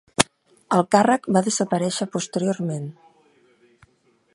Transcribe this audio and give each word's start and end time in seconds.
El 0.77 0.85
càrrec 0.95 1.29
va 1.37 1.45
desaparèixer 1.49 2.09
posteriorment. 2.17 2.89